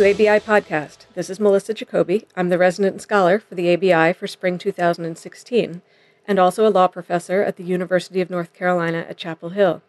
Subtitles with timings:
[0.00, 1.04] To ABI Podcast.
[1.12, 2.26] This is Melissa Jacoby.
[2.34, 5.82] I'm the resident scholar for the ABI for spring 2016
[6.26, 9.82] and also a law professor at the University of North Carolina at Chapel Hill.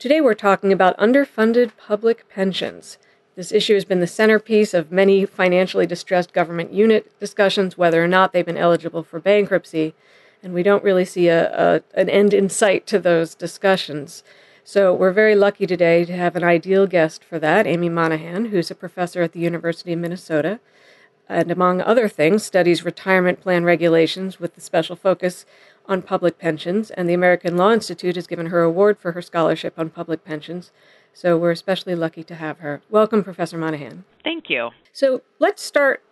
[0.00, 2.98] Today we're talking about underfunded public pensions.
[3.36, 8.08] This issue has been the centerpiece of many financially distressed government unit discussions, whether or
[8.08, 9.94] not they've been eligible for bankruptcy,
[10.42, 14.24] and we don't really see a, a an end in sight to those discussions.
[14.68, 18.68] So we're very lucky today to have an ideal guest for that, Amy Monahan, who's
[18.68, 20.58] a professor at the University of Minnesota,
[21.28, 25.46] and among other things, studies retirement plan regulations with the special focus
[25.86, 26.90] on public pensions.
[26.90, 30.72] And the American Law Institute has given her award for her scholarship on public pensions.
[31.14, 32.82] So we're especially lucky to have her.
[32.90, 34.02] Welcome, Professor Monahan.
[34.24, 34.70] Thank you.
[34.92, 36.02] So let's start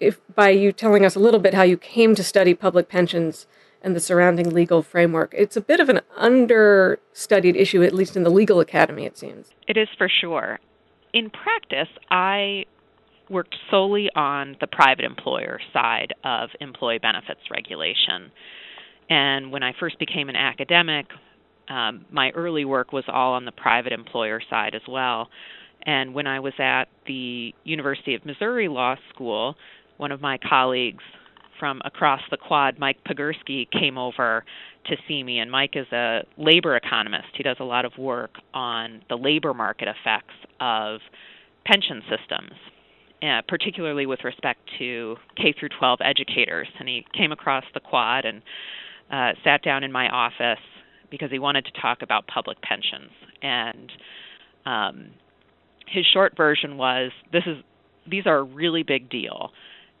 [0.00, 3.46] if, by you telling us a little bit how you came to study public pensions
[3.82, 5.34] and the surrounding legal framework.
[5.36, 9.50] It's a bit of an understudied issue, at least in the legal academy, it seems.
[9.66, 10.60] It is for sure.
[11.12, 12.64] In practice, I
[13.28, 18.30] worked solely on the private employer side of employee benefits regulation.
[19.10, 21.06] And when I first became an academic,
[21.68, 25.28] um, my early work was all on the private employer side as well.
[25.84, 29.56] And when I was at the University of Missouri Law School,
[29.96, 31.02] one of my colleagues
[31.62, 34.44] from across the quad, Mike Podgursky, came over
[34.86, 35.38] to see me.
[35.38, 37.28] And Mike is a labor economist.
[37.36, 40.98] He does a lot of work on the labor market effects of
[41.64, 42.50] pension systems,
[43.22, 46.66] uh, particularly with respect to K through 12 educators.
[46.80, 48.42] And he came across the quad and
[49.12, 50.58] uh, sat down in my office
[51.12, 53.12] because he wanted to talk about public pensions.
[53.40, 53.92] And
[54.66, 55.10] um,
[55.86, 57.58] his short version was, "This is
[58.10, 59.52] these are a really big deal."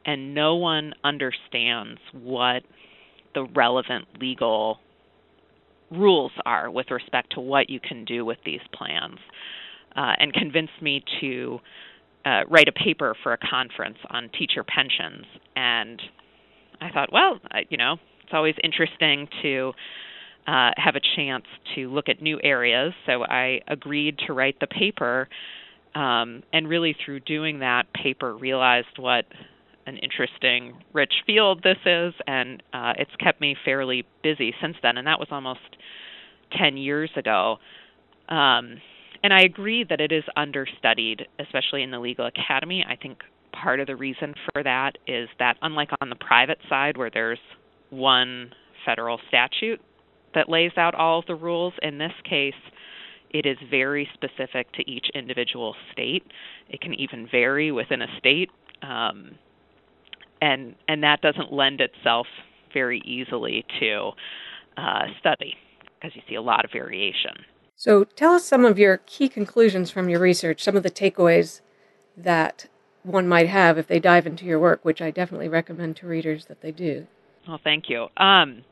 [0.04, 2.62] And no one understands what
[3.34, 4.78] the relevant legal
[5.90, 9.18] rules are with respect to what you can do with these plans,
[9.96, 11.58] uh, and convinced me to
[12.24, 15.26] uh, write a paper for a conference on teacher pensions.
[15.54, 16.00] And
[16.80, 19.72] I thought, well, you know, it's always interesting to
[20.46, 22.92] uh, have a chance to look at new areas.
[23.06, 25.28] So I agreed to write the paper,
[25.94, 29.26] um, and really through doing that paper, realized what
[29.86, 34.96] an interesting, rich field this is, and uh, it's kept me fairly busy since then.
[34.96, 35.60] And that was almost
[36.58, 37.56] 10 years ago.
[38.28, 38.80] Um,
[39.22, 42.84] and I agree that it is understudied, especially in the legal academy.
[42.88, 43.18] I think
[43.52, 47.38] part of the reason for that is that, unlike on the private side, where there's
[47.90, 48.50] one
[48.84, 49.80] federal statute
[50.34, 52.54] that lays out all of the rules, in this case,
[53.30, 56.24] it is very specific to each individual state.
[56.68, 58.50] It can even vary within a state.
[58.82, 59.32] Um,
[60.42, 62.26] and and that doesn't lend itself
[62.74, 64.10] very easily to
[64.76, 65.54] uh, study
[65.94, 67.32] because you see a lot of variation.
[67.76, 71.60] So, tell us some of your key conclusions from your research, some of the takeaways
[72.16, 72.68] that
[73.02, 76.46] one might have if they dive into your work, which I definitely recommend to readers
[76.46, 77.06] that they do.
[77.48, 78.02] Well, thank you.
[78.16, 78.64] Um,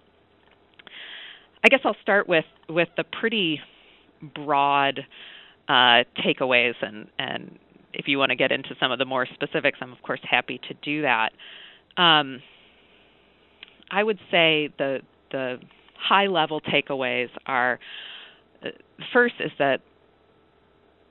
[1.65, 3.61] I guess I'll start with with the pretty
[4.35, 5.01] broad
[5.69, 7.59] uh, takeaways, and and
[7.93, 10.61] if you want to get into some of the more specifics, I'm of course happy
[10.69, 11.31] to do that.
[11.97, 12.43] Um,
[13.91, 15.59] I would say the the
[15.97, 17.78] high level takeaways are
[18.65, 18.69] uh,
[19.12, 19.81] first is that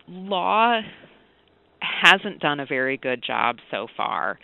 [0.07, 0.81] law
[1.81, 4.39] hasn't done a very good job so far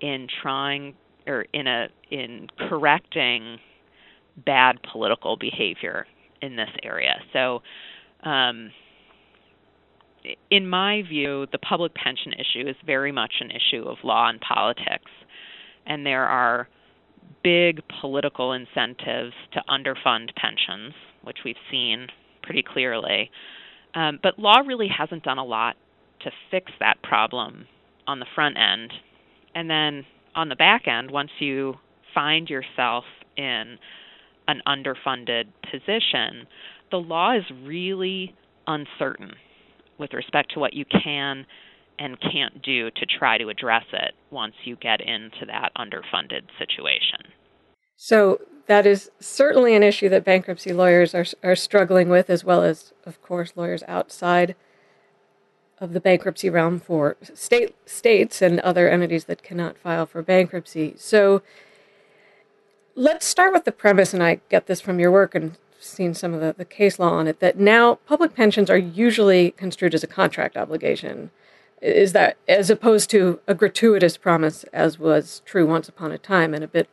[0.00, 0.94] in trying
[1.26, 3.58] or in a in correcting
[4.44, 6.06] bad political behavior
[6.42, 7.16] in this area.
[7.32, 7.62] So
[8.22, 8.70] um,
[10.50, 14.40] in my view, the public pension issue is very much an issue of law and
[14.40, 15.10] politics
[15.86, 16.68] and there are
[17.42, 22.08] big political incentives to underfund pensions, which we've seen
[22.42, 23.30] pretty clearly.
[23.94, 25.76] Um, but law really hasn't done a lot
[26.22, 27.66] to fix that problem
[28.06, 28.92] on the front end.
[29.54, 31.74] And then on the back end, once you
[32.14, 33.04] find yourself
[33.36, 33.78] in
[34.48, 36.46] an underfunded position,
[36.90, 38.34] the law is really
[38.66, 39.32] uncertain
[39.98, 41.46] with respect to what you can
[41.98, 47.32] and can't do to try to address it once you get into that underfunded situation.
[47.96, 52.62] So that is certainly an issue that bankruptcy lawyers are are struggling with, as well
[52.62, 54.54] as, of course, lawyers outside
[55.78, 60.94] of the bankruptcy realm for state states and other entities that cannot file for bankruptcy.
[60.96, 61.42] So
[62.94, 66.34] let's start with the premise, and I get this from your work and seen some
[66.34, 70.02] of the, the case law on it, that now public pensions are usually construed as
[70.02, 71.30] a contract obligation.
[71.82, 76.54] Is that as opposed to a gratuitous promise as was true once upon a time
[76.54, 76.88] and a bit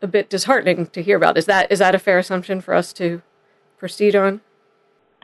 [0.00, 1.36] a bit disheartening to hear about.
[1.36, 3.22] Is that is that a fair assumption for us to
[3.78, 4.40] proceed on?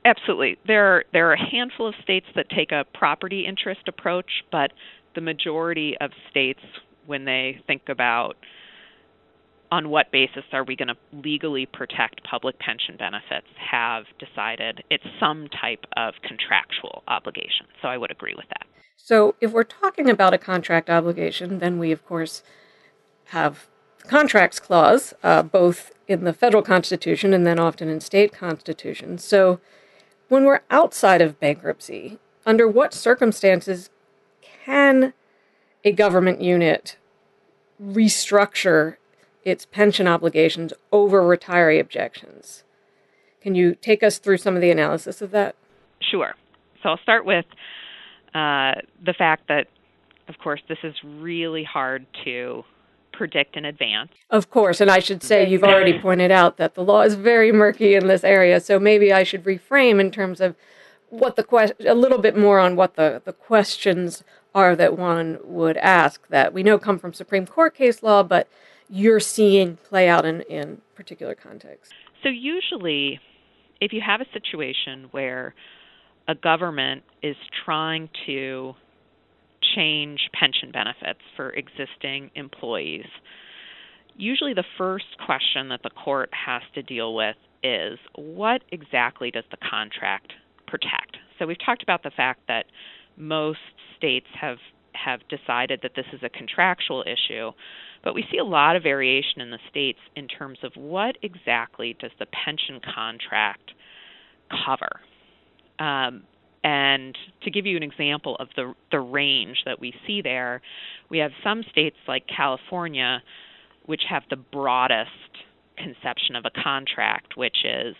[0.04, 0.58] Absolutely.
[0.66, 4.72] There are, there are a handful of states that take a property interest approach, but
[5.14, 6.60] the majority of states,
[7.06, 8.36] when they think about
[9.74, 15.04] on what basis are we going to legally protect public pension benefits, have decided it's
[15.18, 17.66] some type of contractual obligation.
[17.82, 18.66] So I would agree with that.
[18.96, 22.44] So if we're talking about a contract obligation, then we, of course,
[23.26, 23.66] have
[23.98, 29.24] the contracts clause, uh, both in the federal constitution and then often in state constitutions.
[29.24, 29.58] So
[30.28, 33.90] when we're outside of bankruptcy, under what circumstances
[34.64, 35.14] can
[35.82, 36.96] a government unit
[37.82, 38.98] restructure
[39.44, 42.64] its pension obligations over retiree objections?
[43.40, 45.54] Can you take us through some of the analysis of that?
[46.00, 46.34] Sure.
[46.82, 47.44] So I'll start with
[48.34, 48.74] uh,
[49.04, 49.68] the fact that,
[50.28, 52.64] of course, this is really hard to
[53.12, 54.10] predict in advance.
[54.30, 57.52] Of course, and I should say you've already pointed out that the law is very
[57.52, 60.56] murky in this area, so maybe I should reframe in terms of
[61.10, 64.24] what the question a little bit more on what the, the questions
[64.54, 68.48] are that one would ask that we know come from Supreme Court case law, but
[68.88, 71.92] you're seeing play out in, in particular contexts.
[72.22, 73.20] So usually
[73.80, 75.54] if you have a situation where
[76.28, 78.74] a government is trying to
[79.74, 83.06] change pension benefits for existing employees,
[84.16, 89.44] usually the first question that the court has to deal with is what exactly does
[89.50, 90.32] the contract
[90.66, 91.16] protect?
[91.38, 92.66] So we've talked about the fact that
[93.16, 93.58] most
[93.96, 94.58] states have
[94.94, 97.50] have decided that this is a contractual issue,
[98.02, 101.96] but we see a lot of variation in the states in terms of what exactly
[102.00, 103.72] does the pension contract
[104.66, 105.00] cover.
[105.78, 106.22] Um,
[106.62, 110.62] and to give you an example of the the range that we see there,
[111.10, 113.22] we have some states like California,
[113.84, 115.10] which have the broadest
[115.76, 117.94] conception of a contract, which is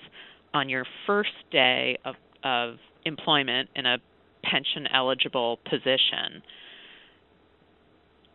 [0.55, 3.99] on your first day of of employment in a
[4.43, 6.43] pension eligible position,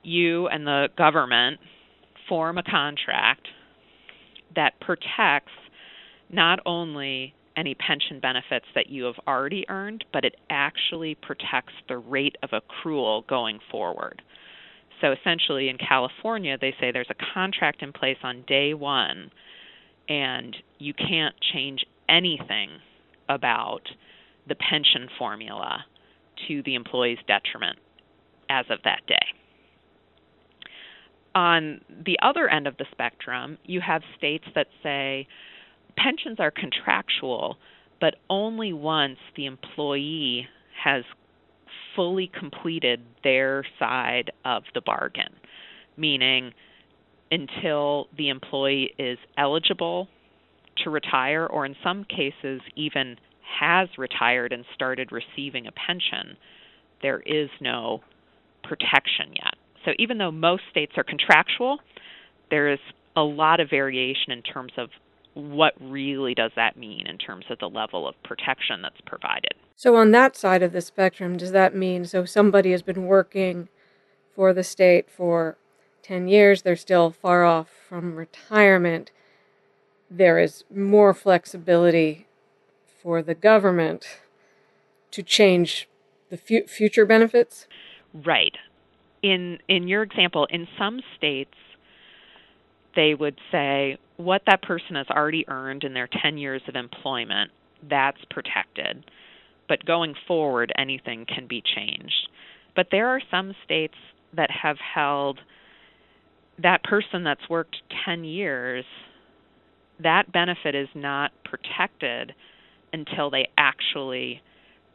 [0.04, 1.60] you and the government
[2.28, 3.48] form a contract
[4.56, 5.52] that protects
[6.30, 11.98] not only any pension benefits that you have already earned, but it actually protects the
[11.98, 14.22] rate of accrual going forward.
[15.02, 19.32] So essentially, in California, they say there's a contract in place on day one,
[20.08, 22.70] and you can't change anything
[23.28, 23.82] about
[24.48, 25.86] the pension formula
[26.48, 27.78] to the employee's detriment
[28.50, 29.16] as of that day.
[31.36, 35.28] On the other end of the spectrum, you have states that say,
[35.96, 37.58] pensions are contractual,
[38.02, 40.48] but only once the employee
[40.84, 41.04] has
[41.96, 45.34] fully completed their side of the bargain,
[45.98, 46.54] meaning
[47.32, 50.08] until the employee is eligible
[50.84, 53.18] to retire, or in some cases, even
[53.60, 56.38] has retired and started receiving a pension,
[57.02, 58.02] there is no
[58.64, 59.59] protection yet.
[59.86, 61.80] So even though most states are contractual,
[62.50, 62.80] there is
[63.16, 64.90] a lot of variation in terms of
[65.34, 69.54] what really does that mean in terms of the level of protection that's provided.
[69.76, 73.70] So, on that side of the spectrum, does that mean so somebody has been working
[74.36, 75.58] for the state for
[76.04, 79.12] 10 years, they're still far off from retirement?
[80.10, 82.28] There is more flexibility
[83.02, 84.20] for the government
[85.12, 85.88] to change
[86.30, 87.68] the fu- future benefits?
[88.14, 88.58] Right.
[89.22, 91.56] In in your example, in some states
[92.96, 97.52] they would say what that person has already earned in their 10 years of employment,
[97.90, 99.06] that's protected.
[99.68, 102.28] But going forward, anything can be changed.
[102.76, 103.94] But there are some states
[104.36, 105.40] that have held
[106.62, 108.84] that person that's worked 10 years,
[110.02, 112.34] that benefit is not protected
[112.92, 114.42] until they actually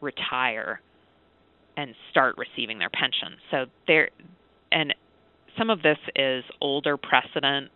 [0.01, 0.81] retire
[1.77, 3.39] and start receiving their pension.
[3.51, 4.11] So there
[4.71, 4.95] and
[5.59, 7.71] some of this is older precedent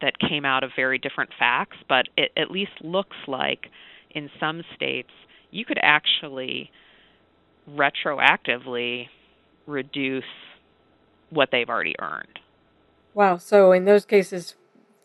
[0.00, 3.68] that came out of very different facts, but it at least looks like
[4.10, 5.10] in some states
[5.50, 6.70] you could actually
[7.70, 9.06] retroactively
[9.66, 10.24] reduce
[11.30, 12.40] what they've already earned.
[13.14, 13.36] Wow.
[13.36, 14.56] So in those cases,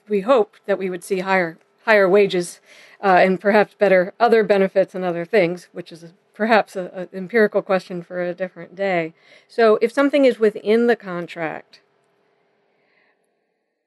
[0.08, 2.60] we hope that we would see higher higher wages
[3.02, 7.62] uh, and perhaps better other benefits and other things, which is a, perhaps an empirical
[7.62, 9.14] question for a different day.
[9.50, 11.82] So if something is within the contract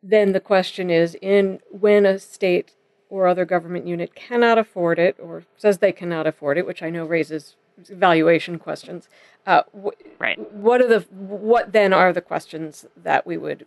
[0.02, 2.73] then the question is in when a state
[3.09, 6.90] or other government unit cannot afford it or says they cannot afford it, which I
[6.90, 9.09] know raises valuation questions.
[9.47, 10.38] Uh, wh- right.
[10.52, 13.66] What are the what then are the questions that we would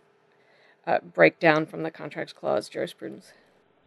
[0.86, 3.32] uh, break down from the contracts clause jurisprudence?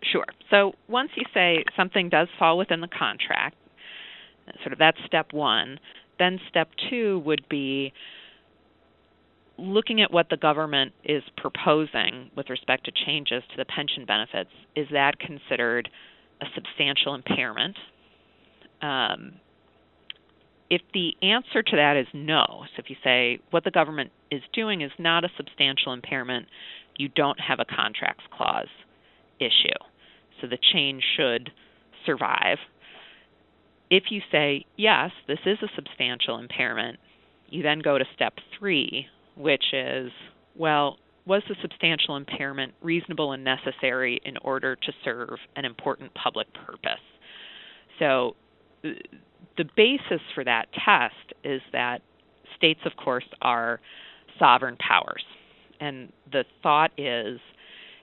[0.04, 0.26] Sure.
[0.50, 3.56] So once you say something does fall within the contract,
[4.62, 5.80] sort of that's step one,
[6.20, 7.94] then step two would be
[9.58, 14.52] looking at what the government is proposing with respect to changes to the pension benefits.
[14.76, 15.90] Is that considered
[16.42, 17.76] a substantial impairment?
[18.82, 19.34] Um,
[20.70, 24.42] if the answer to that is no, so if you say what the government is
[24.54, 26.46] doing is not a substantial impairment,
[26.98, 28.68] you don't have a contracts clause
[29.40, 29.78] issue.
[30.42, 31.52] So the change should
[32.06, 32.58] survive.
[33.90, 37.00] If you say, yes, this is a substantial impairment,
[37.50, 40.12] you then go to step three, which is,
[40.56, 46.48] well, was the substantial impairment reasonable and necessary in order to serve an important public
[46.54, 47.04] purpose?
[48.00, 48.36] So
[48.84, 48.90] uh,
[49.58, 52.02] the basis for that test is that
[52.56, 53.80] states, of course, are
[54.40, 55.24] sovereign powers.
[55.80, 57.40] And the thought is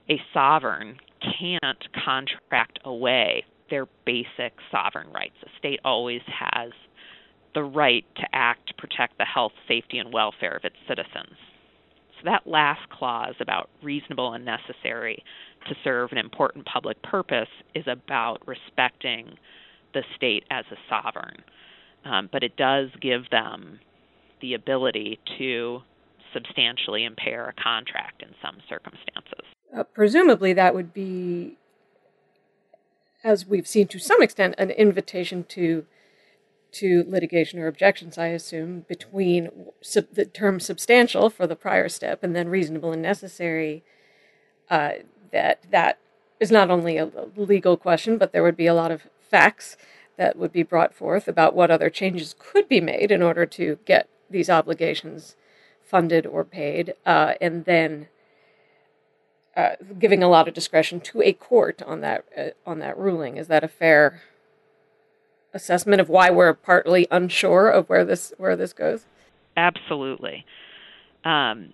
[0.09, 0.97] a sovereign
[1.39, 5.35] can't contract away their basic sovereign rights.
[5.43, 6.71] A state always has
[7.53, 11.37] the right to act to protect the health, safety, and welfare of its citizens.
[12.19, 15.23] So that last clause about reasonable and necessary
[15.67, 19.37] to serve an important public purpose is about respecting
[19.93, 21.37] the state as a sovereign.
[22.03, 23.79] Um, but it does give them
[24.41, 25.81] the ability to
[26.33, 29.45] substantially impair a contract in some circumstances.
[29.75, 31.57] Uh, presumably, that would be,
[33.25, 35.85] as we've seen to some extent, an invitation to
[36.71, 38.17] to litigation or objections.
[38.17, 39.49] I assume between
[39.81, 43.83] sub- the term "substantial" for the prior step and then "reasonable and necessary."
[44.69, 44.91] Uh,
[45.31, 45.97] that that
[46.39, 49.75] is not only a legal question, but there would be a lot of facts
[50.17, 53.79] that would be brought forth about what other changes could be made in order to
[53.85, 55.35] get these obligations
[55.81, 58.07] funded or paid, uh, and then
[59.55, 63.37] uh, giving a lot of discretion to a court on that uh, on that ruling.
[63.37, 64.21] Is that a fair
[65.53, 69.05] assessment of why we're partly unsure of where this where this goes?
[69.57, 70.45] Absolutely.
[71.23, 71.73] Um,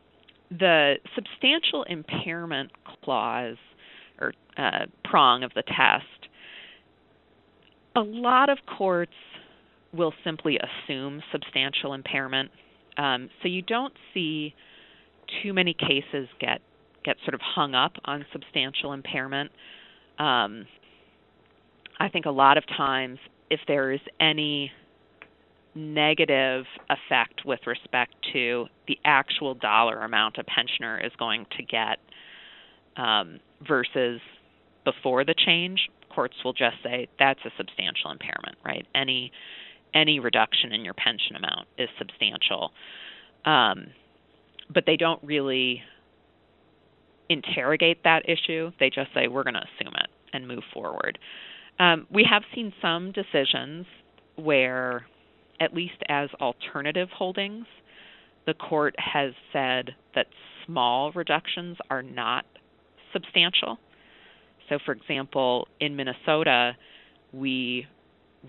[0.49, 2.71] the substantial impairment
[3.03, 3.57] clause
[4.19, 6.05] or uh, prong of the test
[7.95, 9.13] a lot of courts
[9.93, 12.51] will simply assume substantial impairment.
[12.97, 14.53] Um, so you don't see
[15.41, 16.61] too many cases get
[17.03, 19.51] get sort of hung up on substantial impairment.
[20.19, 20.65] Um,
[21.99, 24.71] I think a lot of times, if there is any
[25.75, 31.99] negative effect with respect to the actual dollar amount a pensioner is going to get
[32.97, 34.19] um, versus
[34.83, 35.79] before the change,
[36.13, 38.85] courts will just say that's a substantial impairment, right?
[38.93, 39.31] Any
[39.93, 42.71] any reduction in your pension amount is substantial,
[43.45, 43.87] um,
[44.73, 45.81] but they don't really
[47.31, 48.71] interrogate that issue.
[48.79, 51.17] They just say we're going to assume it and move forward.
[51.79, 53.85] Um, we have seen some decisions
[54.35, 55.05] where,
[55.59, 57.65] at least as alternative holdings,
[58.45, 60.27] the court has said that
[60.65, 62.45] small reductions are not
[63.13, 63.77] substantial.
[64.69, 66.73] So, for example, in Minnesota,
[67.33, 67.85] we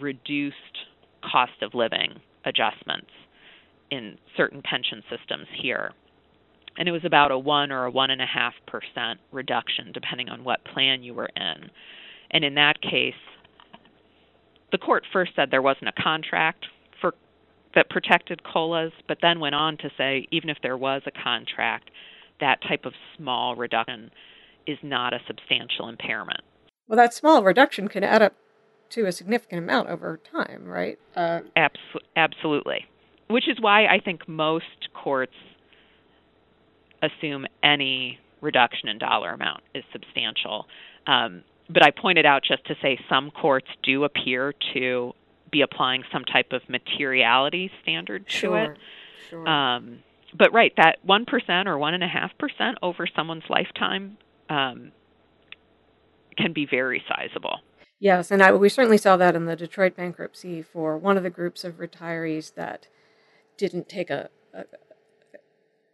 [0.01, 0.57] reduced
[1.31, 3.11] cost of living adjustments
[3.91, 5.93] in certain pension systems here.
[6.79, 10.29] And it was about a one or a one and a half percent reduction, depending
[10.29, 11.71] on what plan you were in.
[12.31, 13.15] And in that case,
[14.71, 16.65] the court first said there wasn't a contract
[17.01, 17.15] for
[17.75, 21.91] that protected colas, but then went on to say even if there was a contract,
[22.41, 24.11] that type of small reduction
[24.67, 26.41] is not a substantial impairment.
[26.89, 28.35] Well, that small reduction can add up
[28.91, 30.99] to a significant amount over time, right?
[31.17, 31.79] Uh, Abs-
[32.17, 32.87] absolutely.
[33.29, 35.33] Which is why I think most courts
[37.03, 40.67] assume any reduction in dollar amount is substantial.
[41.07, 45.13] Um, but I pointed out just to say some courts do appear to
[45.51, 48.79] be applying some type of materiality standard to sure, it.
[49.31, 49.49] Sure.
[49.49, 49.99] Um,
[50.37, 54.17] but right, that one percent or one and a half percent over someone's lifetime
[54.49, 54.93] um,
[56.37, 57.59] can be very sizable.
[58.01, 61.31] Yes, and I, we certainly saw that in the Detroit bankruptcy for one of the
[61.31, 62.89] groups of retirees that
[63.57, 64.65] didn't take a, a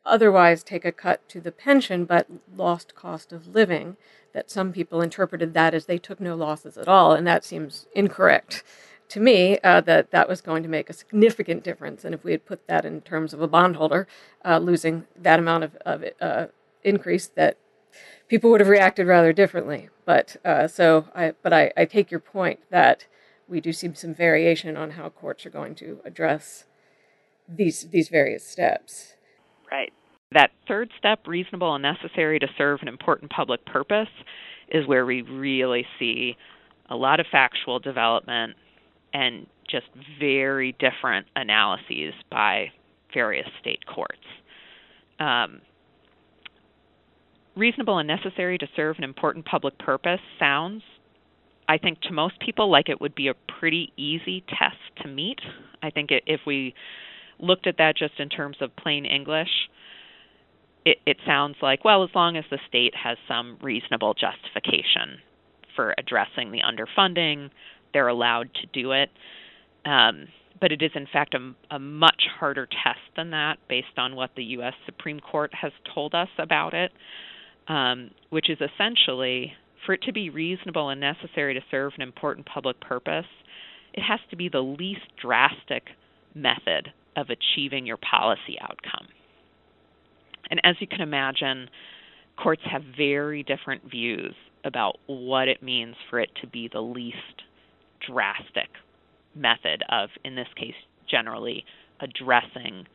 [0.05, 2.27] otherwise take a cut to the pension but
[2.57, 3.97] lost cost of living
[4.33, 7.87] that some people interpreted that as they took no losses at all and that seems
[7.95, 8.63] incorrect
[9.09, 12.33] to me uh, that that was going to make a significant difference and if we
[12.33, 14.07] had put that in terms of a bondholder
[14.45, 16.47] uh, losing that amount of, of uh,
[16.85, 17.57] increase that
[18.29, 19.89] people would have reacted rather differently.
[20.05, 23.07] But uh, so, I, but I, I take your point that
[23.49, 26.65] we do see some variation on how courts are going to address
[27.49, 29.15] these these various steps.
[29.71, 29.93] Right.
[30.33, 34.09] That third step, reasonable and necessary to serve an important public purpose,
[34.71, 36.37] is where we really see
[36.91, 38.55] a lot of factual development
[39.15, 39.87] and just
[40.19, 42.67] very different analyses by
[43.13, 44.19] various state courts.
[45.19, 45.61] Um,
[47.57, 50.83] reasonable and necessary to serve an important public purpose sounds,
[51.69, 55.41] I think, to most people like it would be a pretty easy test to meet.
[55.83, 56.75] I think if we
[57.39, 59.49] looked at that just in terms of plain English,
[60.85, 65.19] it, it sounds like, well, as long as the state has some reasonable justification
[65.77, 67.51] for addressing the underfunding,
[67.93, 69.11] they're allowed to do it.
[69.85, 70.29] Um,
[70.61, 74.31] but it is, in fact, a, a, much harder test than that based on what
[74.37, 74.75] the U.S.
[74.87, 76.91] Supreme Court has told us about it,
[77.69, 79.53] um, which is essentially
[79.87, 83.27] for it to be reasonable and necessary to serve an important public purpose,
[83.95, 85.85] it has to be the least drastic
[86.35, 89.09] method of achieving your policy outcome.
[90.51, 91.69] And as you can imagine,
[92.37, 94.35] courts have very different views
[94.65, 97.43] about what it means for it to be the least
[98.07, 98.69] drastic
[99.35, 100.75] method of, in this case,
[101.09, 101.65] generally
[102.01, 102.87] addressing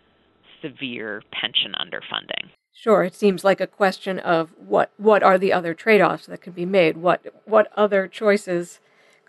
[0.61, 2.49] severe pension underfunding.
[2.73, 6.53] Sure, it seems like a question of what what are the other trade-offs that can
[6.53, 6.97] be made?
[6.97, 8.79] What what other choices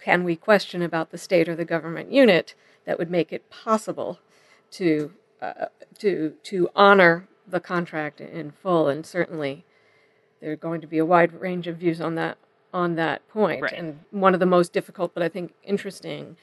[0.03, 2.55] can we question about the state or the government unit
[2.87, 4.19] that would make it possible
[4.75, 5.67] to uh,
[5.99, 8.89] to to honor the contract in full?
[8.89, 9.65] And certainly,
[10.41, 12.39] there's going to be a wide range of views on that
[12.73, 13.63] on that point.
[13.63, 13.73] Right.
[13.73, 16.37] And one of the most difficult, but I think interesting,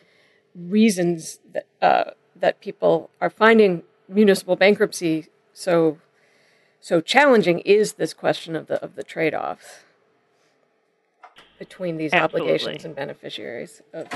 [0.55, 5.97] reasons that uh, that people are finding municipal bankruptcy so
[6.79, 9.83] so challenging is this question of the of the trade-offs
[11.59, 12.51] between these Absolutely.
[12.51, 14.07] obligations and beneficiaries of,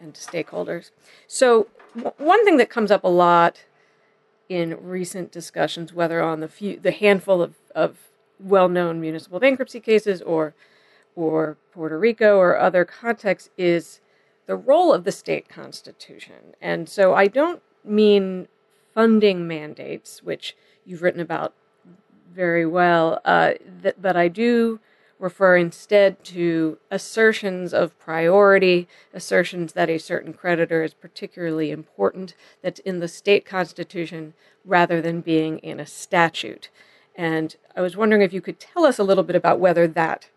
[0.00, 0.90] and stakeholders.
[1.28, 1.68] So
[2.18, 3.64] one thing that comes up a lot
[4.48, 7.96] in recent discussions, whether on the few, the handful of, of
[8.38, 10.54] well-known municipal bankruptcy cases or
[11.16, 14.00] or Puerto Rico or other contexts, is
[14.46, 16.54] the role of the state constitution.
[16.60, 18.48] And so I don't mean
[18.92, 21.54] funding mandates, which you've written about
[22.34, 24.80] very well, uh, th- but I do
[25.18, 32.80] refer instead to assertions of priority, assertions that a certain creditor is particularly important, that's
[32.80, 36.70] in the state constitution rather than being in a statute.
[37.14, 40.28] And I was wondering if you could tell us a little bit about whether that,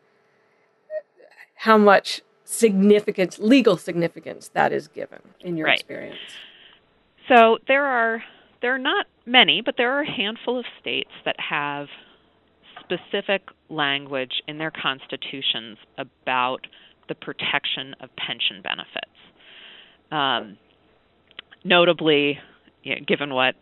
[1.55, 5.79] how much significance, legal significance, that is given in your right.
[5.79, 6.19] experience.
[7.27, 8.23] So there are
[8.61, 11.87] there are not many, but there are a handful of states that have
[12.87, 16.59] specific language in their constitutions about
[17.09, 19.17] the protection of pension benefits.
[20.11, 20.57] Um,
[21.63, 22.39] notably,
[22.83, 23.55] you know, given what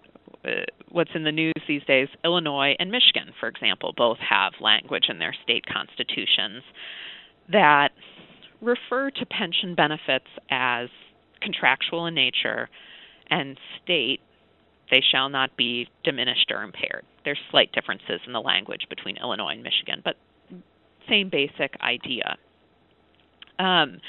[0.44, 0.50] uh,
[0.90, 5.18] what's in the news these days, Illinois and Michigan, for example, both have language in
[5.18, 6.64] their state constitutions
[7.52, 7.90] that
[8.62, 10.90] refer to pension benefits as
[11.42, 12.70] contractual in nature
[13.30, 14.22] and state
[14.92, 17.06] they shall not be diminished or impaired.
[17.24, 20.16] There's slight differences in the language between Illinois and Michigan, but
[21.10, 22.38] same basic idea.
[23.60, 24.00] Um,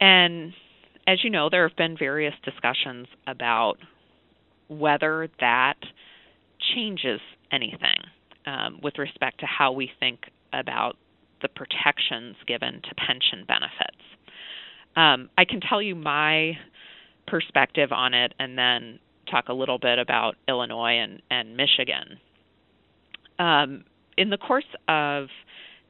[0.00, 0.52] and
[1.06, 3.74] as you know, there have been various discussions about
[4.68, 5.78] whether that
[6.74, 7.20] changes
[7.52, 7.98] anything
[8.46, 10.20] um, with respect to how we think
[10.52, 10.96] about
[11.42, 14.02] the protections given to pension benefits.
[14.96, 16.52] Um, I can tell you my
[17.26, 18.98] perspective on it and then
[19.34, 22.18] talk a little bit about Illinois and, and Michigan.
[23.38, 23.84] Um,
[24.16, 25.26] in the course of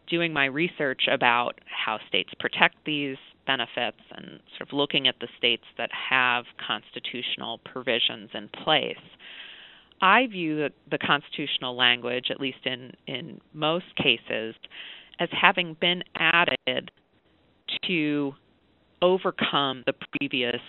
[0.09, 5.29] doing my research about how states protect these benefits and sort of looking at the
[5.37, 8.97] states that have constitutional provisions in place,
[10.01, 14.55] I view the, the constitutional language, at least in, in most cases,
[15.21, 16.91] as having been added
[17.87, 18.33] to
[19.03, 20.61] overcome the previous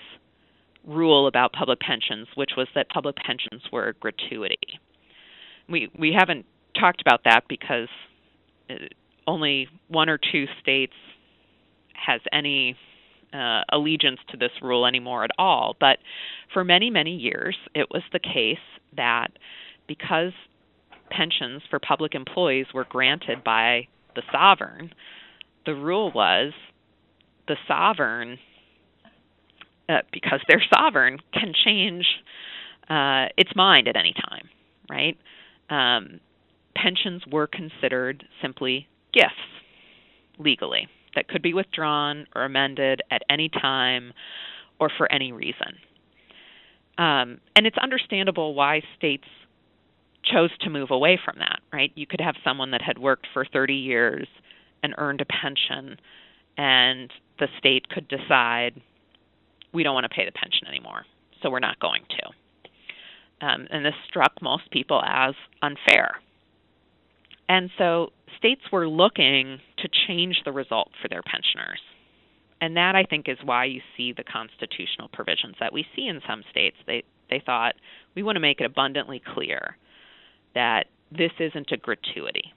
[0.85, 4.79] rule about public pensions, which was that public pensions were a gratuity.
[5.69, 6.45] We we haven't
[6.79, 7.87] talked about that because
[8.69, 8.75] uh,
[9.27, 10.93] only one or two states
[11.93, 12.75] has any
[13.33, 15.75] uh, allegiance to this rule anymore at all.
[15.79, 15.97] But
[16.53, 18.57] for many many years, it was the case
[18.95, 19.29] that
[19.87, 20.33] because
[21.09, 24.91] pensions for public employees were granted by the sovereign,
[25.65, 26.53] the rule was
[27.47, 28.37] the sovereign
[29.89, 32.05] uh, because they're sovereign, can change
[32.89, 34.49] uh, its mind at any time,
[34.89, 35.17] right?
[35.69, 36.19] Um,
[36.75, 39.33] pensions were considered simply gifts
[40.37, 44.13] legally that could be withdrawn or amended at any time
[44.79, 45.77] or for any reason.
[46.97, 49.27] Um, and it's understandable why states
[50.23, 51.91] chose to move away from that, right?
[51.95, 54.27] You could have someone that had worked for 30 years
[54.83, 55.97] and earned a pension,
[56.57, 58.81] and the state could decide
[59.75, 61.05] we don't want to pay the pension anymore,
[61.43, 63.45] so we're not going to.
[63.45, 66.21] Um, and this struck most people as unfair.
[67.47, 71.79] And so states were looking to change the result for their pensioners.
[72.61, 76.21] And that I think is why you see the constitutional provisions that we see in
[76.27, 76.77] some states.
[76.87, 77.73] They they thought
[78.15, 79.77] we want to make it abundantly clear
[80.53, 82.53] that this isn't a gratuity,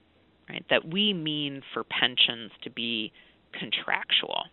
[0.48, 0.64] right?
[0.70, 3.12] That we mean for pensions to be
[3.58, 4.44] contractual.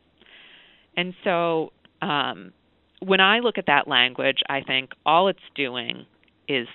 [0.98, 2.54] And so um,
[3.00, 6.06] when I look at that language, I think all it's doing
[6.48, 6.68] is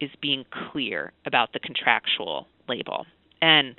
[0.00, 3.06] is being clear about the contractual label.
[3.40, 3.76] And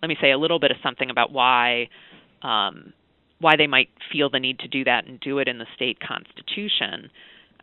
[0.00, 1.88] let me say a little bit of something about why
[2.42, 2.92] um,
[3.40, 5.98] why they might feel the need to do that and do it in the state
[6.00, 7.10] constitution.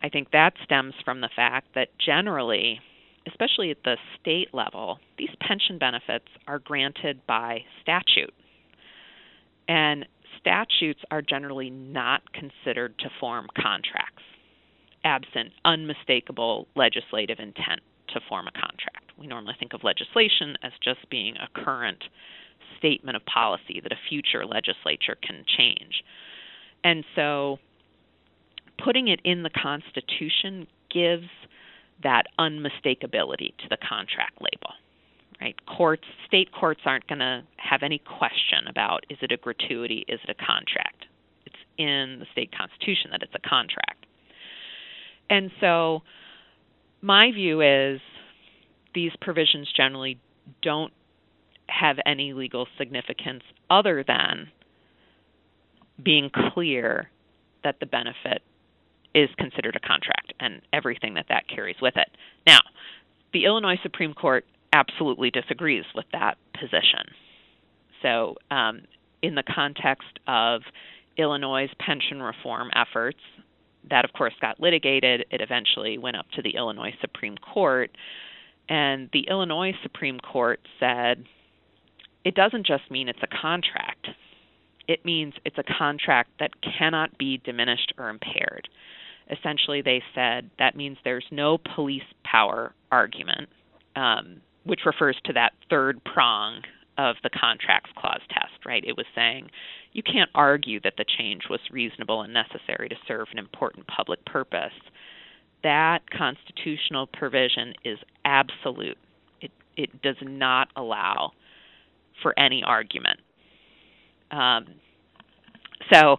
[0.01, 2.79] I think that stems from the fact that generally,
[3.27, 8.33] especially at the state level, these pension benefits are granted by statute.
[9.67, 10.05] And
[10.45, 14.21] statutes are generally not considered to form contracts,
[15.03, 17.81] absent unmistakable legislative intent
[18.13, 19.11] to form a contract.
[19.17, 22.03] We normally think of legislation as just being a current
[22.77, 26.03] statement of policy that a future legislature can change.
[26.83, 27.57] And so
[28.83, 31.27] putting it in the Constitution gives
[32.03, 34.73] that unmistakability to the contract label.
[35.41, 35.55] Right?
[35.65, 40.19] Courts, state courts aren't going to have any question about is it a gratuity, is
[40.27, 41.05] it a contract.
[41.45, 44.05] It's in the state constitution that it's a contract.
[45.29, 46.01] And so
[47.01, 47.99] my view is
[48.93, 50.19] these provisions generally
[50.61, 50.93] don't
[51.67, 54.47] have any legal significance other than
[56.03, 57.09] being clear
[57.63, 58.41] that the benefit
[59.13, 62.09] is considered a contract and everything that that carries with it.
[62.45, 62.59] Now,
[63.33, 64.45] the Illinois Supreme Court
[64.75, 67.05] absolutely disagrees with that position.
[68.01, 68.81] So, um,
[69.21, 70.61] in the context of
[71.17, 73.19] Illinois' pension reform efforts,
[73.89, 75.25] that of course got litigated.
[75.31, 77.91] It eventually went up to the Illinois Supreme Court.
[78.67, 81.23] And the Illinois Supreme Court said
[82.23, 84.07] it doesn't just mean it's a contract,
[84.87, 88.67] it means it's a contract that cannot be diminished or impaired.
[89.29, 93.49] Essentially, they said that means there's no police power argument,
[93.95, 96.61] um, which refers to that third prong
[96.97, 98.83] of the contracts clause test, right?
[98.85, 99.49] It was saying
[99.93, 104.23] you can't argue that the change was reasonable and necessary to serve an important public
[104.25, 104.73] purpose.
[105.63, 108.97] That constitutional provision is absolute.
[109.41, 111.31] It it does not allow
[112.21, 113.19] for any argument.
[114.31, 114.65] Um,
[115.91, 116.17] so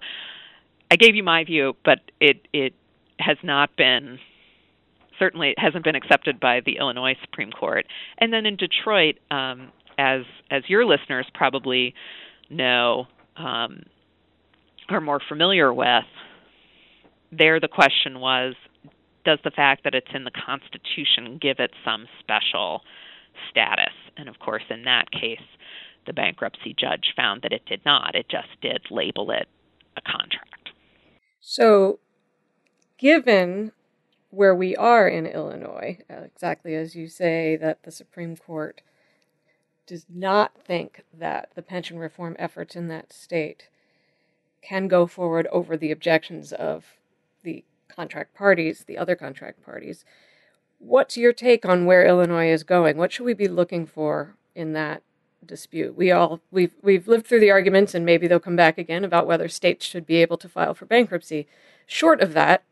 [0.91, 2.75] I gave you my view, but it it
[3.19, 4.19] has not been
[5.19, 7.87] certainly it hasn't been accepted by the Illinois Supreme Court.
[8.19, 11.95] And then in Detroit, um, as as your listeners probably
[12.51, 13.83] know um,
[14.89, 16.05] are more familiar with,
[17.33, 18.55] there the question was,
[19.25, 22.83] does the fact that it's in the Constitution give it some special
[23.51, 23.95] status?
[24.17, 25.41] And of course, in that case,
[26.07, 28.15] the bankruptcy judge found that it did not.
[28.15, 29.49] It just did label it
[29.97, 30.71] a contract.
[31.41, 31.99] So,
[32.99, 33.73] given
[34.37, 38.83] where we are in Illinois, uh, exactly as you say, that the Supreme Court
[39.87, 43.69] does not think that the pension reform efforts in that state
[44.61, 46.97] can go forward over the objections of
[47.45, 50.05] the contract parties, the other contract parties.
[50.79, 52.99] What's your take on where Illinois is going?
[52.99, 55.03] What should we be looking for in that
[55.47, 55.97] dispute?
[55.97, 59.27] We all we've we've lived through the arguments and maybe they'll come back again about
[59.27, 61.47] whether states should be able to file for bankruptcy.
[61.87, 62.65] Short of that,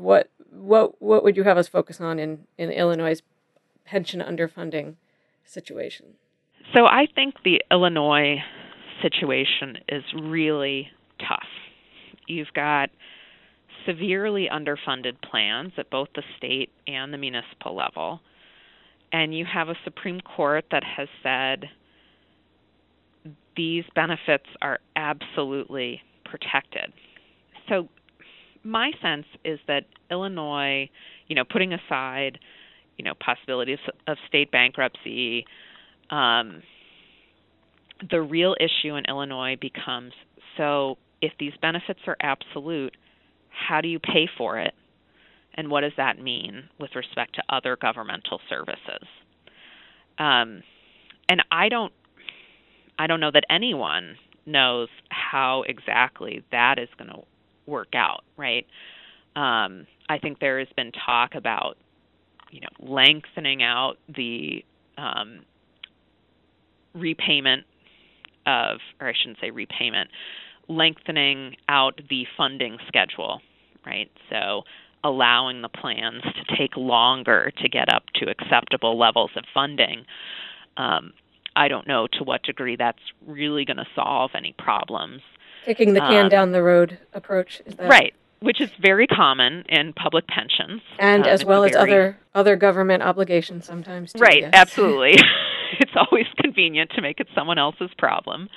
[0.00, 3.20] what what what would you have us focus on in, in Illinois'
[3.84, 4.94] pension underfunding
[5.44, 6.14] situation?
[6.74, 8.36] So I think the Illinois
[9.02, 11.48] situation is really tough.
[12.26, 12.90] You've got
[13.86, 18.20] severely underfunded plans at both the state and the municipal level.
[19.12, 21.64] And you have a Supreme Court that has said
[23.56, 26.92] these benefits are absolutely protected.
[27.68, 27.88] So,
[28.62, 30.88] my sense is that Illinois,
[31.26, 32.38] you know, putting aside,
[32.96, 35.46] you know, possibilities of state bankruptcy,
[36.10, 36.62] um,
[38.10, 40.12] the real issue in Illinois becomes
[40.56, 42.96] so if these benefits are absolute,
[43.48, 44.74] how do you pay for it?
[45.54, 49.06] And what does that mean with respect to other governmental services?
[50.18, 50.62] Um,
[51.28, 51.92] and I don't,
[52.98, 57.22] I don't know that anyone knows how exactly that is going to
[57.70, 58.66] work out, right?
[59.36, 61.76] Um, I think there has been talk about,
[62.50, 64.64] you know, lengthening out the
[64.98, 65.40] um,
[66.94, 67.64] repayment
[68.46, 70.10] of, or I shouldn't say repayment,
[70.68, 73.40] lengthening out the funding schedule,
[73.86, 74.10] right?
[74.30, 74.62] So
[75.02, 80.04] allowing the plans to take longer to get up to acceptable levels of funding.
[80.76, 81.12] Um,
[81.56, 85.22] I don't know to what degree that's really going to solve any problems.
[85.64, 89.64] Kicking the can um, down the road approach is that right, which is very common
[89.68, 94.12] in public pensions, and um, as well as very, other other government obligations sometimes.
[94.12, 94.50] Too, right, yes.
[94.54, 95.16] absolutely.
[95.78, 98.48] it's always convenient to make it someone else's problem.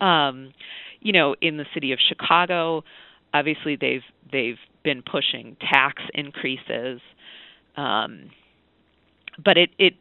[0.00, 0.52] Um,
[1.00, 2.84] you know, in the city of Chicago,
[3.34, 7.00] obviously they've they've been pushing tax increases,
[7.76, 8.30] um,
[9.42, 9.94] but it it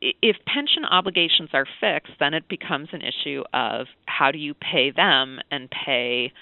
[0.00, 4.90] if pension obligations are fixed, then it becomes an issue of how do you pay
[4.94, 6.32] them and pay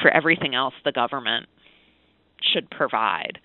[0.00, 1.46] for everything else the government
[2.52, 3.38] should provide.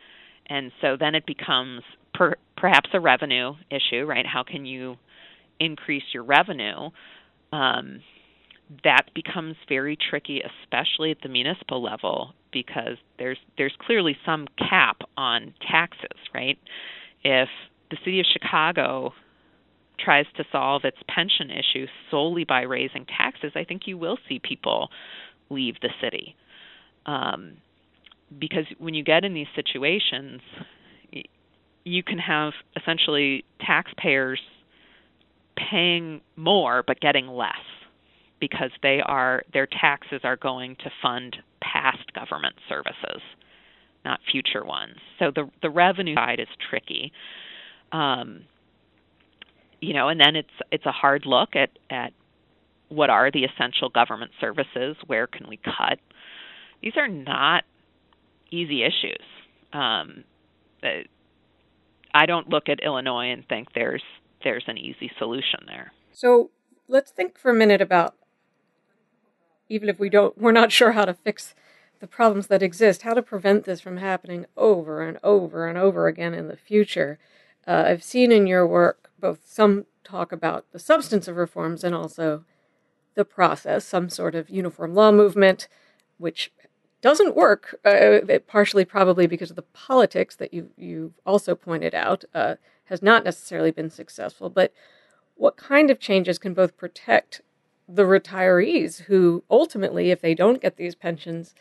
[0.49, 1.81] And so then it becomes
[2.13, 4.25] per, perhaps a revenue issue, right?
[4.25, 4.97] How can you
[5.59, 6.89] increase your revenue?
[7.51, 8.01] Um,
[8.83, 15.01] that becomes very tricky, especially at the municipal level, because there's there's clearly some cap
[15.15, 16.57] on taxes, right?
[17.23, 17.47] If
[17.89, 19.13] the city of Chicago
[19.99, 24.39] tries to solve its pension issue solely by raising taxes, I think you will see
[24.39, 24.89] people
[25.49, 26.35] leave the city.
[27.05, 27.57] Um,
[28.39, 30.41] because when you get in these situations,
[31.83, 34.39] you can have essentially taxpayers
[35.71, 37.55] paying more but getting less
[38.39, 43.21] because they are their taxes are going to fund past government services,
[44.05, 44.97] not future ones.
[45.17, 47.11] So the the revenue side is tricky.
[47.91, 48.43] Um,
[49.79, 52.13] you know, and then it's it's a hard look at at
[52.89, 55.99] what are the essential government services, where can we cut?
[56.81, 57.63] These are not
[58.49, 59.23] easy issues.
[59.73, 60.23] Um,
[60.83, 61.03] uh,
[62.13, 64.03] I don't look at Illinois and think there's
[64.43, 65.91] there's an easy solution there.
[66.11, 66.51] So
[66.87, 68.15] let's think for a minute about
[69.69, 71.53] even if we don't we're not sure how to fix
[71.99, 76.07] the problems that exist, how to prevent this from happening over and over and over
[76.07, 77.19] again in the future.
[77.67, 81.93] Uh, I've seen in your work both some talk about the substance of reforms and
[81.93, 82.45] also
[83.15, 85.67] the process, some sort of uniform law movement,
[86.17, 86.51] which
[87.01, 92.23] doesn't work, uh, partially probably because of the politics that you you also pointed out,
[92.33, 94.49] uh, has not necessarily been successful.
[94.49, 94.71] But
[95.35, 97.41] what kind of changes can both protect
[97.87, 101.53] the retirees who ultimately, if they don't get these pensions,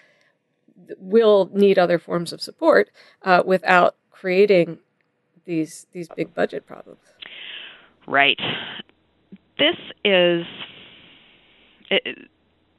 [0.98, 2.90] will need other forms of support
[3.22, 4.78] uh, without creating
[5.46, 7.00] these these big budget problems.
[8.06, 8.38] Right.
[9.58, 10.44] This is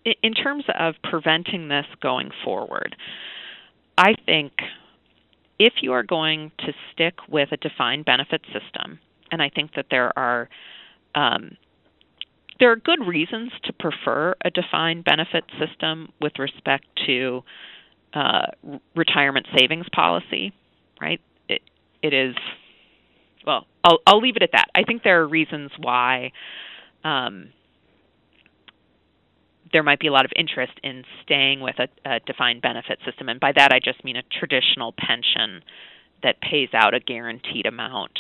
[0.06, 2.96] in terms of preventing this going forward.
[3.98, 4.54] I think
[5.60, 9.00] if you are going to stick with a defined benefit system,
[9.32, 10.50] and I think that there are
[11.16, 11.58] um,
[12.60, 17.44] there are good reasons to prefer a defined benefit system with respect to
[18.14, 18.48] uh,
[18.96, 20.54] retirement savings policy,
[21.00, 21.22] right?
[22.02, 22.36] It, is,
[23.46, 24.66] well, I'll, I'll leave it at that.
[24.76, 26.32] I think there are reasons why
[27.04, 27.50] um,
[29.72, 33.30] there might be a lot of interest in staying with a, a defined benefit system.
[33.30, 35.64] And by that, I just mean a traditional pension
[36.24, 38.18] that pays out a guaranteed amount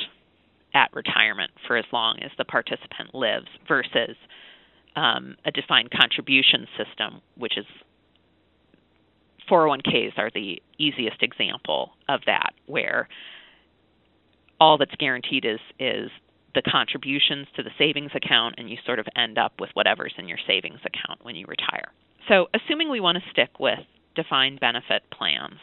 [0.73, 4.15] at retirement for as long as the participant lives versus
[4.95, 7.65] um, a defined contribution system, which is
[9.49, 13.07] 401ks are the easiest example of that, where
[14.60, 16.10] all that's guaranteed is is
[16.56, 20.28] the contributions to the savings account, and you sort of end up with whatever's in
[20.28, 21.91] your savings account when you retire.
[22.28, 23.80] So, assuming we want to stick with
[24.15, 25.60] defined benefit plans,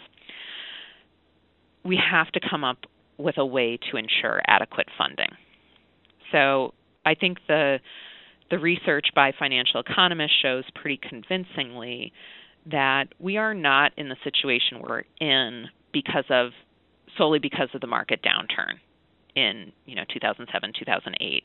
[1.85, 2.79] we have to come up
[3.19, 5.31] with a way to ensure adequate funding.
[6.33, 7.79] So I think the
[8.51, 12.13] the research by financial economists shows pretty convincingly
[12.71, 16.51] that we are not in the situation we're in because of
[17.17, 18.75] solely because of the market downturn
[19.37, 21.45] in you know 2007 2008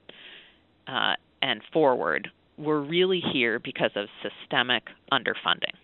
[0.88, 5.76] uh, and forward we're really here because of systemic underfunding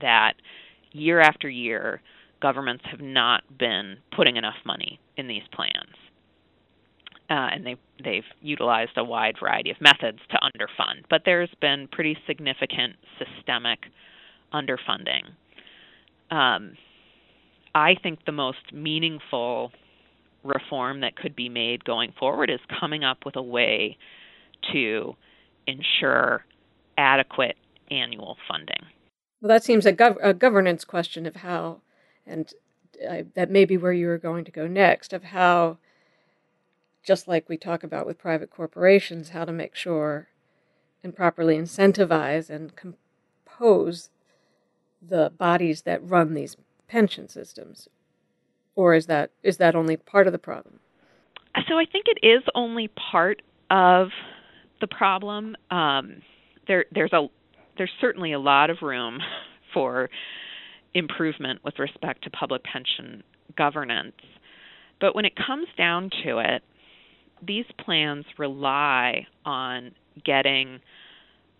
[0.00, 0.34] that
[0.92, 2.00] year after year
[2.40, 5.94] governments have not been putting enough money in these plans.
[7.28, 11.86] Uh, and they they've utilized a wide variety of methods to underfund, but there's been
[11.92, 13.78] pretty significant systemic
[14.52, 15.22] underfunding.
[16.34, 16.72] Um,
[17.74, 19.72] I think the most meaningful
[20.42, 23.98] reform that could be made going forward is coming up with a way
[24.72, 25.14] to
[25.66, 26.44] ensure
[26.96, 27.56] adequate
[27.90, 28.84] annual funding.
[29.40, 31.80] Well, that seems a, gov- a governance question of how
[32.26, 32.52] and
[33.34, 35.78] that may be where you were going to go next of how
[37.02, 40.28] just like we talk about with private corporations how to make sure
[41.02, 44.10] and properly incentivize and compose
[45.00, 46.56] the bodies that run these
[46.90, 47.88] pension systems?
[48.74, 50.80] Or is that is that only part of the problem?
[51.68, 54.08] So I think it is only part of
[54.80, 55.56] the problem.
[55.70, 56.22] Um,
[56.66, 57.26] there, there's a
[57.76, 59.18] there's certainly a lot of room
[59.74, 60.10] for
[60.94, 63.22] improvement with respect to public pension
[63.56, 64.16] governance.
[65.00, 66.62] But when it comes down to it,
[67.46, 69.92] these plans rely on
[70.24, 70.80] getting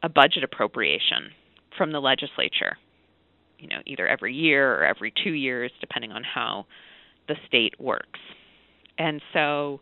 [0.02, 1.30] a budget appropriation
[1.76, 2.76] from the legislature,
[3.60, 6.66] you know, either every year or every two years, depending on how
[7.28, 8.18] the state works.
[8.98, 9.80] And so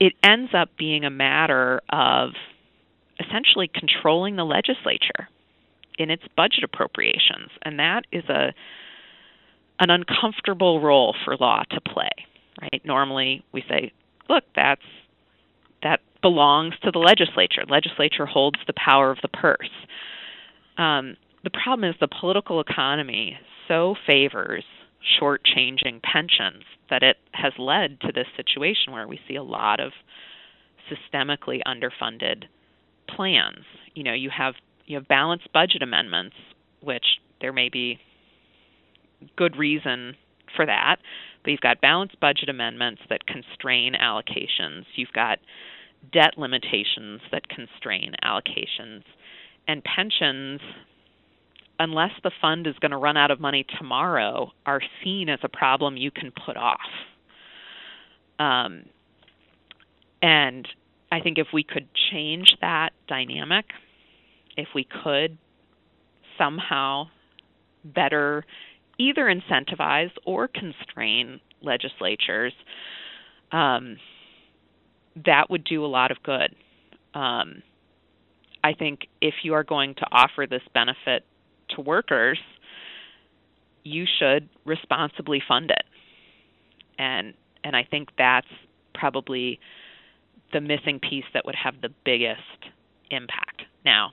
[0.00, 2.30] it ends up being a matter of
[3.18, 5.28] essentially controlling the legislature
[5.98, 8.52] in its budget appropriations and that is a
[9.78, 12.10] an uncomfortable role for law to play
[12.60, 12.82] right?
[12.84, 13.92] Normally we say
[14.28, 14.82] look that's
[15.82, 17.64] that belongs to the legislature.
[17.68, 19.70] Legislature holds the power of the purse
[20.78, 24.64] um, the problem is the political economy so favors
[25.20, 29.92] shortchanging pensions that it has led to this situation where we see a lot of
[30.90, 32.44] systemically underfunded
[33.14, 33.64] plans.
[33.94, 34.54] You know, you have
[34.86, 36.36] you have balanced budget amendments,
[36.80, 37.04] which
[37.40, 37.98] there may be
[39.36, 40.14] good reason
[40.54, 40.96] for that,
[41.42, 44.84] but you've got balanced budget amendments that constrain allocations.
[44.94, 45.38] You've got
[46.12, 49.02] debt limitations that constrain allocations.
[49.68, 50.60] And pensions
[51.78, 55.48] unless the fund is going to run out of money tomorrow, are seen as a
[55.48, 56.78] problem you can put off.
[58.38, 58.84] Um,
[60.22, 60.66] and
[61.10, 63.66] I think if we could change that dynamic,
[64.56, 65.36] if we could
[66.38, 67.08] somehow
[67.84, 68.44] better
[68.98, 72.52] either incentivize or constrain legislatures,
[73.52, 73.96] um,
[75.24, 76.54] that would do a lot of good.
[77.14, 77.62] Um,
[78.66, 81.24] I think if you are going to offer this benefit
[81.70, 82.40] to workers,
[83.84, 85.84] you should responsibly fund it.
[86.98, 88.48] And and I think that's
[88.92, 89.60] probably
[90.52, 92.40] the missing piece that would have the biggest
[93.10, 93.62] impact.
[93.84, 94.10] Now,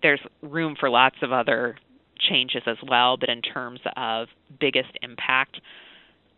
[0.00, 1.76] there's room for lots of other
[2.18, 4.28] changes as well, but in terms of
[4.60, 5.60] biggest impact,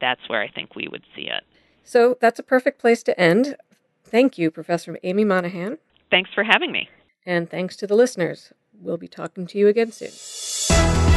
[0.01, 1.45] that's where I think we would see it.
[1.85, 3.57] So that's a perfect place to end.
[4.05, 5.77] Thank you, Professor Amy Monahan.
[6.11, 6.89] Thanks for having me.
[7.29, 8.55] And thanks to the listeners.
[8.81, 11.08] We'll be talking to you again soon.